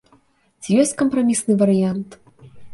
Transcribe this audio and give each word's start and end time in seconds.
Ці 0.61 0.69
ёсць 0.85 0.95
кампрамісны 1.03 1.53
варыянт? 1.63 2.09